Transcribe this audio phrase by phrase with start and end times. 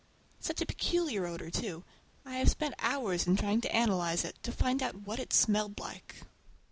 [0.39, 1.83] Such a peculiar odor, too!
[2.25, 6.23] I have spent hours in trying to analyze it, to find what it smelled like.